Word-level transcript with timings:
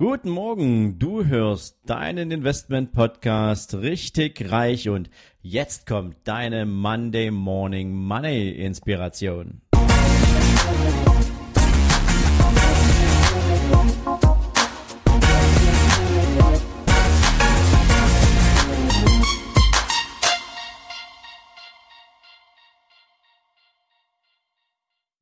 Guten 0.00 0.30
Morgen, 0.30 0.98
du 0.98 1.26
hörst 1.26 1.76
deinen 1.84 2.30
Investment 2.30 2.92
Podcast 2.92 3.74
richtig 3.74 4.50
reich 4.50 4.88
und 4.88 5.10
jetzt 5.42 5.86
kommt 5.86 6.16
deine 6.24 6.64
Monday 6.64 7.30
Morning 7.30 7.92
Money 7.92 8.48
Inspiration. 8.48 9.60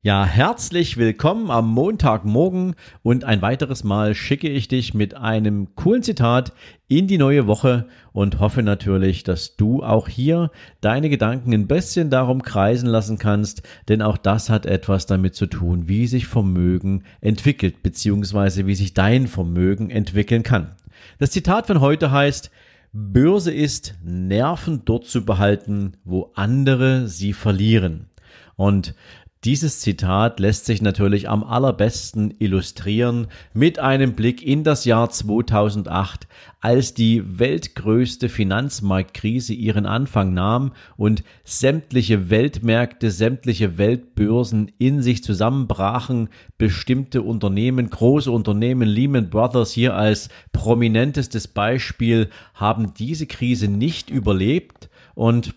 Ja, 0.01 0.23
herzlich 0.23 0.95
willkommen 0.95 1.51
am 1.51 1.67
Montagmorgen 1.73 2.75
und 3.03 3.25
ein 3.25 3.41
weiteres 3.41 3.83
Mal 3.83 4.15
schicke 4.15 4.47
ich 4.47 4.69
dich 4.69 4.93
mit 4.93 5.15
einem 5.15 5.75
coolen 5.75 6.03
Zitat 6.03 6.53
in 6.87 7.07
die 7.07 7.17
neue 7.17 7.47
Woche 7.47 7.85
und 8.13 8.39
hoffe 8.39 8.63
natürlich, 8.63 9.23
dass 9.23 9.57
du 9.57 9.83
auch 9.83 10.07
hier 10.07 10.51
deine 10.79 11.09
Gedanken 11.09 11.53
ein 11.53 11.67
bisschen 11.67 12.09
darum 12.09 12.43
kreisen 12.43 12.87
lassen 12.87 13.17
kannst, 13.17 13.63
denn 13.89 14.01
auch 14.01 14.17
das 14.17 14.49
hat 14.49 14.65
etwas 14.65 15.05
damit 15.05 15.35
zu 15.35 15.47
tun, 15.47 15.89
wie 15.89 16.07
sich 16.07 16.27
Vermögen 16.27 17.03
entwickelt, 17.19 17.83
beziehungsweise 17.83 18.67
wie 18.67 18.75
sich 18.75 18.93
dein 18.93 19.27
Vermögen 19.27 19.89
entwickeln 19.89 20.43
kann. 20.43 20.77
Das 21.17 21.31
Zitat 21.31 21.67
von 21.67 21.81
heute 21.81 22.09
heißt, 22.09 22.51
Börse 22.93 23.51
ist, 23.51 23.95
Nerven 24.01 24.83
dort 24.85 25.07
zu 25.07 25.25
behalten, 25.25 25.97
wo 26.05 26.31
andere 26.35 27.09
sie 27.09 27.33
verlieren. 27.33 28.05
Und 28.55 28.95
dieses 29.45 29.79
Zitat 29.79 30.41
lässt 30.41 30.65
sich 30.65 30.81
natürlich 30.81 31.29
am 31.29 31.45
allerbesten 31.45 32.33
illustrieren 32.39 33.27
mit 33.53 33.79
einem 33.79 34.13
Blick 34.13 34.43
in 34.43 34.65
das 34.65 34.83
Jahr 34.83 35.09
2008, 35.09 36.27
als 36.59 36.93
die 36.93 37.39
weltgrößte 37.39 38.27
Finanzmarktkrise 38.27 39.53
ihren 39.53 39.85
Anfang 39.85 40.33
nahm 40.33 40.73
und 40.97 41.23
sämtliche 41.45 42.29
Weltmärkte, 42.29 43.11
sämtliche 43.11 43.77
Weltbörsen 43.77 44.73
in 44.77 45.01
sich 45.01 45.23
zusammenbrachen, 45.23 46.27
bestimmte 46.57 47.21
Unternehmen, 47.21 47.89
große 47.89 48.29
Unternehmen, 48.29 48.89
Lehman 48.89 49.29
Brothers 49.29 49.71
hier 49.71 49.95
als 49.95 50.27
prominentestes 50.51 51.47
Beispiel, 51.47 52.29
haben 52.55 52.93
diese 52.93 53.25
Krise 53.25 53.69
nicht 53.69 54.09
überlebt 54.09 54.89
und 55.15 55.53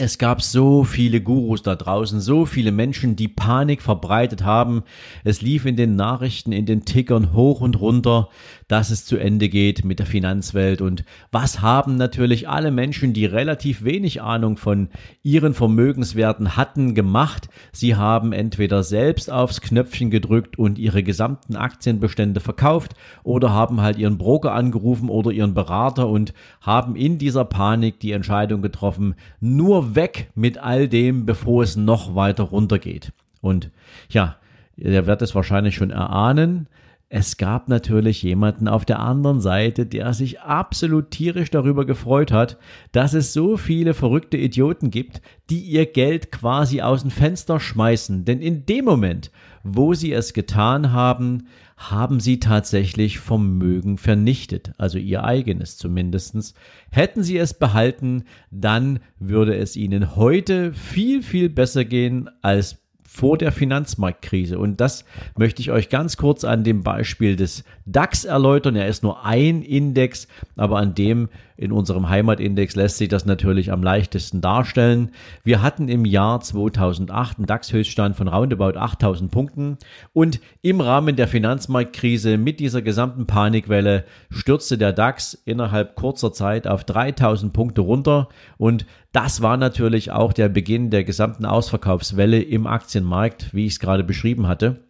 es 0.00 0.18
gab 0.18 0.42
so 0.42 0.84
viele 0.84 1.20
Gurus 1.20 1.62
da 1.62 1.74
draußen, 1.74 2.20
so 2.20 2.46
viele 2.46 2.70
Menschen, 2.70 3.16
die 3.16 3.26
Panik 3.26 3.82
verbreitet 3.82 4.44
haben. 4.44 4.84
Es 5.24 5.42
lief 5.42 5.66
in 5.66 5.74
den 5.74 5.96
Nachrichten, 5.96 6.52
in 6.52 6.66
den 6.66 6.84
Tickern 6.84 7.32
hoch 7.32 7.60
und 7.60 7.80
runter, 7.80 8.28
dass 8.68 8.90
es 8.90 9.04
zu 9.04 9.16
Ende 9.16 9.48
geht 9.48 9.84
mit 9.84 9.98
der 9.98 10.06
Finanzwelt. 10.06 10.80
Und 10.80 11.04
was 11.32 11.62
haben 11.62 11.96
natürlich 11.96 12.48
alle 12.48 12.70
Menschen, 12.70 13.14
die 13.14 13.24
relativ 13.24 13.82
wenig 13.82 14.22
Ahnung 14.22 14.56
von 14.56 14.90
ihren 15.22 15.54
Vermögenswerten 15.54 16.56
hatten, 16.56 16.94
gemacht? 16.94 17.48
Sie 17.72 17.96
haben 17.96 18.32
entweder 18.32 18.82
selbst 18.82 19.30
aufs 19.32 19.62
Knöpfchen 19.62 20.10
gedrückt 20.10 20.58
und 20.58 20.78
ihre 20.78 21.02
gesamten 21.02 21.56
Aktienbestände 21.56 22.40
verkauft 22.40 22.94
oder 23.24 23.52
haben 23.52 23.80
halt 23.80 23.98
ihren 23.98 24.18
Broker 24.18 24.52
angerufen 24.52 25.08
oder 25.08 25.30
ihren 25.30 25.54
Berater 25.54 26.08
und 26.08 26.34
haben 26.60 26.94
in 26.94 27.18
dieser 27.18 27.46
Panik 27.46 28.00
die 28.00 28.12
Entscheidung 28.12 28.60
getroffen, 28.60 29.14
nur 29.40 29.94
weg 29.94 30.30
mit 30.34 30.58
all 30.58 30.88
dem, 30.88 31.24
bevor 31.24 31.62
es 31.62 31.76
noch 31.76 32.14
weiter 32.14 32.44
runtergeht. 32.44 33.12
Und 33.40 33.70
ja, 34.10 34.36
ihr 34.76 35.06
werdet 35.06 35.22
es 35.22 35.34
wahrscheinlich 35.34 35.74
schon 35.74 35.90
erahnen. 35.90 36.68
Es 37.10 37.38
gab 37.38 37.68
natürlich 37.70 38.22
jemanden 38.22 38.68
auf 38.68 38.84
der 38.84 38.98
anderen 38.98 39.40
Seite, 39.40 39.86
der 39.86 40.12
sich 40.12 40.40
absolut 40.40 41.10
tierisch 41.10 41.50
darüber 41.50 41.86
gefreut 41.86 42.32
hat, 42.32 42.58
dass 42.92 43.14
es 43.14 43.32
so 43.32 43.56
viele 43.56 43.94
verrückte 43.94 44.36
Idioten 44.36 44.90
gibt, 44.90 45.22
die 45.48 45.60
ihr 45.60 45.86
Geld 45.86 46.30
quasi 46.30 46.82
aus 46.82 47.00
dem 47.00 47.10
Fenster 47.10 47.60
schmeißen. 47.60 48.26
Denn 48.26 48.42
in 48.42 48.66
dem 48.66 48.84
Moment, 48.84 49.30
wo 49.64 49.94
sie 49.94 50.12
es 50.12 50.34
getan 50.34 50.92
haben, 50.92 51.46
haben 51.78 52.20
sie 52.20 52.40
tatsächlich 52.40 53.20
Vermögen 53.20 53.96
vernichtet, 53.96 54.72
also 54.76 54.98
ihr 54.98 55.24
eigenes 55.24 55.78
zumindestens. 55.78 56.52
Hätten 56.90 57.22
sie 57.22 57.38
es 57.38 57.54
behalten, 57.54 58.24
dann 58.50 58.98
würde 59.18 59.56
es 59.56 59.76
ihnen 59.76 60.14
heute 60.14 60.74
viel, 60.74 61.22
viel 61.22 61.48
besser 61.48 61.86
gehen 61.86 62.28
als 62.42 62.76
vor 63.10 63.38
der 63.38 63.52
Finanzmarktkrise. 63.52 64.58
Und 64.58 64.82
das 64.82 65.06
möchte 65.36 65.62
ich 65.62 65.70
euch 65.70 65.88
ganz 65.88 66.18
kurz 66.18 66.44
an 66.44 66.62
dem 66.62 66.82
Beispiel 66.82 67.36
des 67.36 67.64
DAX 67.86 68.26
erläutern. 68.26 68.76
Er 68.76 68.86
ist 68.86 69.02
nur 69.02 69.24
ein 69.24 69.62
Index, 69.62 70.28
aber 70.56 70.76
an 70.76 70.94
dem 70.94 71.30
in 71.58 71.72
unserem 71.72 72.08
Heimatindex 72.08 72.76
lässt 72.76 72.98
sich 72.98 73.08
das 73.08 73.26
natürlich 73.26 73.72
am 73.72 73.82
leichtesten 73.82 74.40
darstellen. 74.40 75.10
Wir 75.42 75.60
hatten 75.60 75.88
im 75.88 76.04
Jahr 76.04 76.40
2008 76.40 77.38
einen 77.38 77.46
DAX-Höchststand 77.46 78.14
von 78.14 78.28
roundabout 78.28 78.78
8000 78.78 79.28
Punkten 79.30 79.76
und 80.12 80.40
im 80.62 80.80
Rahmen 80.80 81.16
der 81.16 81.26
Finanzmarktkrise 81.26 82.38
mit 82.38 82.60
dieser 82.60 82.80
gesamten 82.80 83.26
Panikwelle 83.26 84.04
stürzte 84.30 84.78
der 84.78 84.92
DAX 84.92 85.34
innerhalb 85.34 85.96
kurzer 85.96 86.32
Zeit 86.32 86.68
auf 86.68 86.84
3000 86.84 87.52
Punkte 87.52 87.80
runter 87.80 88.28
und 88.56 88.86
das 89.10 89.42
war 89.42 89.56
natürlich 89.56 90.12
auch 90.12 90.32
der 90.32 90.48
Beginn 90.48 90.90
der 90.90 91.02
gesamten 91.02 91.44
Ausverkaufswelle 91.44 92.40
im 92.40 92.68
Aktienmarkt, 92.68 93.52
wie 93.52 93.66
ich 93.66 93.72
es 93.72 93.80
gerade 93.80 94.04
beschrieben 94.04 94.46
hatte. 94.46 94.84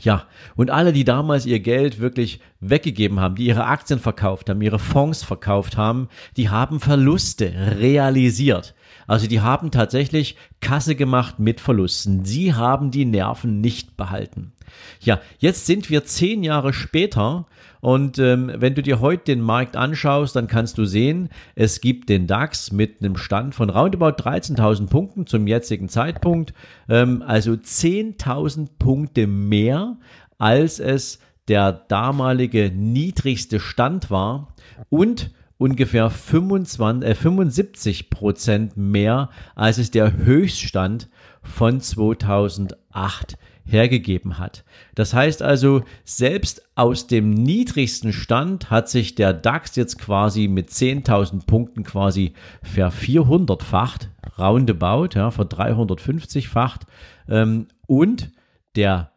Ja, 0.00 0.26
und 0.56 0.70
alle, 0.70 0.92
die 0.92 1.04
damals 1.04 1.46
ihr 1.46 1.60
Geld 1.60 2.00
wirklich 2.00 2.40
weggegeben 2.70 3.20
haben, 3.20 3.36
die 3.36 3.46
ihre 3.46 3.66
Aktien 3.66 3.98
verkauft 3.98 4.48
haben, 4.48 4.62
ihre 4.62 4.78
Fonds 4.78 5.22
verkauft 5.22 5.76
haben, 5.76 6.08
die 6.36 6.48
haben 6.48 6.80
Verluste 6.80 7.52
realisiert. 7.78 8.74
Also 9.06 9.26
die 9.26 9.40
haben 9.40 9.70
tatsächlich 9.70 10.36
Kasse 10.60 10.96
gemacht 10.96 11.38
mit 11.38 11.60
Verlusten. 11.60 12.24
Sie 12.24 12.54
haben 12.54 12.90
die 12.90 13.04
Nerven 13.04 13.60
nicht 13.60 13.96
behalten. 13.96 14.52
Ja, 15.00 15.20
jetzt 15.38 15.66
sind 15.66 15.90
wir 15.90 16.04
zehn 16.04 16.42
Jahre 16.42 16.72
später 16.72 17.46
und 17.80 18.18
ähm, 18.18 18.50
wenn 18.56 18.74
du 18.74 18.82
dir 18.82 19.00
heute 19.00 19.24
den 19.24 19.40
Markt 19.40 19.76
anschaust, 19.76 20.34
dann 20.34 20.48
kannst 20.48 20.76
du 20.76 20.84
sehen, 20.84 21.28
es 21.54 21.80
gibt 21.80 22.08
den 22.08 22.26
DAX 22.26 22.72
mit 22.72 23.00
einem 23.00 23.16
Stand 23.16 23.54
von 23.54 23.70
roundabout 23.70 24.22
13.000 24.22 24.88
Punkten 24.88 25.26
zum 25.26 25.46
jetzigen 25.46 25.88
Zeitpunkt, 25.88 26.52
ähm, 26.88 27.22
also 27.24 27.52
10.000 27.52 28.70
Punkte 28.78 29.26
mehr, 29.26 29.98
als 30.38 30.80
es 30.80 31.20
der 31.48 31.72
damalige 31.72 32.70
niedrigste 32.74 33.60
Stand 33.60 34.10
war 34.10 34.54
und 34.90 35.30
ungefähr 35.58 36.10
25, 36.10 37.08
äh, 37.08 37.14
75 37.14 38.10
Prozent 38.10 38.76
mehr, 38.76 39.30
als 39.54 39.78
es 39.78 39.90
der 39.90 40.16
Höchststand 40.16 41.08
von 41.42 41.80
2008 41.80 43.38
hergegeben 43.64 44.38
hat. 44.38 44.64
Das 44.94 45.12
heißt 45.12 45.42
also, 45.42 45.82
selbst 46.04 46.62
aus 46.76 47.08
dem 47.08 47.30
niedrigsten 47.30 48.12
Stand 48.12 48.70
hat 48.70 48.88
sich 48.88 49.16
der 49.16 49.32
DAX 49.32 49.74
jetzt 49.76 49.98
quasi 49.98 50.46
mit 50.46 50.70
10.000 50.70 51.46
Punkten 51.46 51.82
quasi 51.82 52.34
ver 52.62 52.92
400-facht, 52.92 54.10
roundabout, 54.38 55.14
ja, 55.14 55.30
ver 55.30 55.46
350-facht 55.46 56.86
ähm, 57.28 57.66
und 57.86 58.30
der 58.76 59.10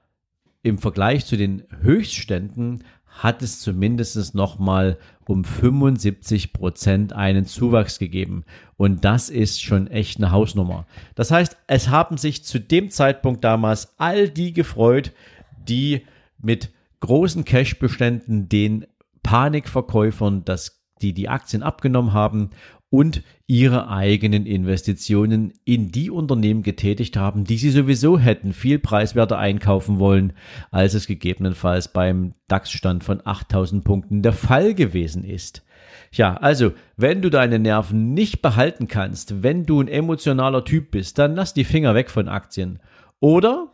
im 0.64 0.78
Vergleich 0.78 1.26
zu 1.26 1.38
den 1.38 1.64
Höchstständen 1.82 2.84
hat 3.08 3.42
es 3.42 3.60
zumindest 3.60 4.36
nochmal 4.36 4.98
um 5.28 5.44
75 5.44 6.54
Prozent 6.54 7.14
einen 7.14 7.46
Zuwachs 7.46 8.00
gegeben. 8.00 8.46
Und 8.78 9.04
das 9.04 9.30
ist 9.30 9.62
schon 9.62 9.88
echt 9.88 10.18
eine 10.18 10.32
Hausnummer. 10.32 10.86
Das 11.16 11.32
heißt, 11.32 11.58
es 11.68 11.90
haben 11.90 12.18
sich 12.18 12.44
zu 12.44 12.60
dem 12.60 12.90
Zeitpunkt 12.90 13.44
damals 13.44 14.00
all 14.00 14.30
die 14.30 14.54
gefreut, 14.54 15.12
die 15.68 16.06
mit 16.38 16.72
großen 17.02 17.46
Cash-Beständen 17.46 18.48
den 18.48 18.86
Panikverkäufern 19.24 20.46
das 20.46 20.80
die 21.02 21.14
die 21.14 21.30
Aktien 21.30 21.64
abgenommen 21.64 22.14
haben 22.14 22.50
und 22.90 23.22
ihre 23.46 23.90
eigenen 23.90 24.46
Investitionen 24.46 25.54
in 25.64 25.92
die 25.92 26.10
Unternehmen 26.10 26.64
getätigt 26.64 27.18
haben, 27.18 27.44
die 27.44 27.58
sie 27.58 27.70
sowieso 27.70 28.18
hätten 28.18 28.54
viel 28.54 28.80
preiswerter 28.80 29.38
einkaufen 29.38 30.00
wollen, 30.00 30.34
als 30.72 30.96
es 30.96 31.06
gegebenenfalls 31.06 31.94
beim 31.94 32.34
DAX-Stand 32.48 33.04
von 33.04 33.22
8000 33.24 33.84
Punkten 33.84 34.22
der 34.22 34.34
Fall 34.34 34.74
gewesen 34.74 35.24
ist. 35.24 35.64
Ja, 36.12 36.36
also, 36.38 36.72
wenn 36.98 37.22
du 37.22 37.30
deine 37.30 37.60
Nerven 37.60 38.14
nicht 38.14 38.42
behalten 38.42 38.88
kannst, 38.88 39.44
wenn 39.44 39.66
du 39.66 39.80
ein 39.82 39.88
emotionaler 39.88 40.66
Typ 40.66 40.92
bist, 40.92 41.20
dann 41.20 41.36
lass 41.36 41.54
die 41.54 41.66
Finger 41.66 41.94
weg 41.94 42.10
von 42.10 42.28
Aktien. 42.28 42.80
Oder 43.20 43.72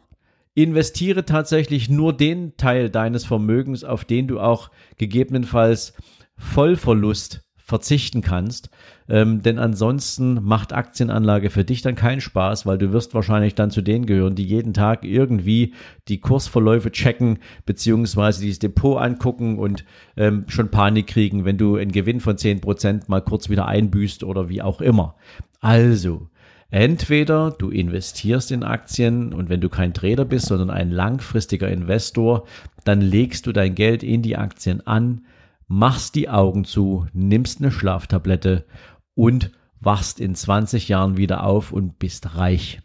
investiere 0.53 1.25
tatsächlich 1.25 1.89
nur 1.89 2.15
den 2.15 2.57
Teil 2.57 2.89
deines 2.89 3.25
Vermögens, 3.25 3.83
auf 3.85 4.03
den 4.03 4.27
du 4.27 4.39
auch 4.39 4.71
gegebenenfalls 4.97 5.93
Vollverlust 6.37 7.45
verzichten 7.65 8.21
kannst. 8.21 8.69
Ähm, 9.09 9.41
denn 9.41 9.57
ansonsten 9.57 10.35
macht 10.43 10.71
Aktienanlage 10.71 11.49
für 11.49 11.63
dich 11.63 11.81
dann 11.81 11.95
keinen 11.95 12.21
Spaß, 12.21 12.67
weil 12.67 12.77
du 12.77 12.93
wirst 12.93 13.15
wahrscheinlich 13.15 13.55
dann 13.55 13.71
zu 13.71 13.81
denen 13.81 14.05
gehören, 14.05 14.35
die 14.35 14.45
jeden 14.45 14.75
Tag 14.75 15.03
irgendwie 15.03 15.73
die 16.07 16.19
Kursverläufe 16.19 16.91
checken, 16.91 17.39
beziehungsweise 17.65 18.41
dieses 18.41 18.59
Depot 18.59 19.01
angucken 19.01 19.57
und 19.57 19.83
ähm, 20.15 20.45
schon 20.47 20.69
Panik 20.69 21.07
kriegen, 21.07 21.43
wenn 21.43 21.57
du 21.57 21.75
einen 21.75 21.91
Gewinn 21.91 22.19
von 22.19 22.35
10% 22.35 23.05
mal 23.07 23.21
kurz 23.21 23.49
wieder 23.49 23.65
einbüßt 23.67 24.23
oder 24.23 24.47
wie 24.47 24.61
auch 24.61 24.79
immer. 24.79 25.15
Also, 25.59 26.29
Entweder 26.71 27.51
du 27.51 27.69
investierst 27.69 28.51
in 28.51 28.63
Aktien 28.63 29.33
und 29.33 29.49
wenn 29.49 29.61
du 29.61 29.69
kein 29.69 29.93
Trader 29.93 30.25
bist, 30.25 30.47
sondern 30.47 30.71
ein 30.71 30.91
langfristiger 30.91 31.69
Investor, 31.69 32.45
dann 32.83 33.01
legst 33.01 33.45
du 33.47 33.53
dein 33.53 33.75
Geld 33.75 34.03
in 34.03 34.23
die 34.23 34.35
Aktien 34.35 34.85
an, 34.85 35.21
machst 35.67 36.15
die 36.15 36.29
Augen 36.29 36.63
zu, 36.63 37.07
nimmst 37.13 37.59
eine 37.59 37.71
Schlaftablette 37.71 38.65
und 39.13 39.51
wachst 39.79 40.19
in 40.19 40.35
20 40.35 40.89
Jahren 40.89 41.17
wieder 41.17 41.43
auf 41.43 41.71
und 41.71 41.99
bist 41.99 42.35
reich. 42.35 42.81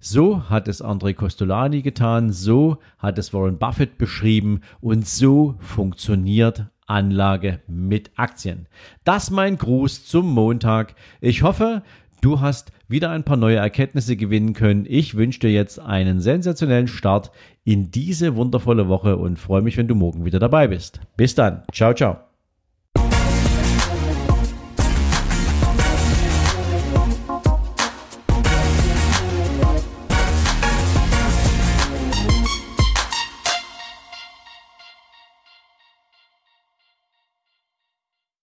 So 0.00 0.48
hat 0.48 0.68
es 0.68 0.82
André 0.82 1.14
Costolani 1.14 1.82
getan, 1.82 2.30
so 2.32 2.78
hat 2.98 3.18
es 3.18 3.34
Warren 3.34 3.58
Buffett 3.58 3.98
beschrieben 3.98 4.60
und 4.80 5.06
so 5.06 5.56
funktioniert 5.58 6.66
Anlage 6.86 7.60
mit 7.66 8.12
Aktien. 8.16 8.68
Das 9.04 9.30
mein 9.30 9.58
Gruß 9.58 10.06
zum 10.06 10.32
Montag. 10.32 10.94
Ich 11.20 11.42
hoffe, 11.42 11.82
du 12.20 12.40
hast 12.40 12.72
wieder 12.88 13.10
ein 13.10 13.24
paar 13.24 13.36
neue 13.36 13.56
Erkenntnisse 13.56 14.16
gewinnen 14.16 14.54
können. 14.54 14.86
Ich 14.88 15.14
wünsche 15.14 15.40
dir 15.40 15.52
jetzt 15.52 15.78
einen 15.78 16.20
sensationellen 16.20 16.88
Start 16.88 17.30
in 17.64 17.90
diese 17.90 18.34
wundervolle 18.34 18.88
Woche 18.88 19.16
und 19.16 19.38
freue 19.38 19.62
mich, 19.62 19.76
wenn 19.76 19.88
du 19.88 19.94
morgen 19.94 20.24
wieder 20.24 20.38
dabei 20.38 20.68
bist. 20.68 21.00
Bis 21.16 21.34
dann. 21.34 21.62
Ciao, 21.72 21.92
ciao. 21.92 22.27